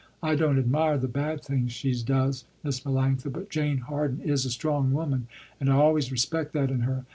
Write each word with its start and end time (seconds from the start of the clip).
I 0.23 0.33
don't 0.33 0.57
admire 0.57 0.97
the 0.97 1.07
bad 1.07 1.43
things 1.43 1.71
she 1.73 1.93
does, 2.03 2.45
Miss 2.63 2.79
Melanctha, 2.79 3.31
but 3.31 3.51
Jane 3.51 3.77
Harden 3.77 4.19
is 4.21 4.45
a 4.45 4.49
strong 4.49 4.93
woman 4.93 5.27
and 5.59 5.69
I 5.69 5.73
always 5.75 6.11
respect 6.11 6.53
that 6.53 6.71
in 6.71 6.79
her. 6.79 7.05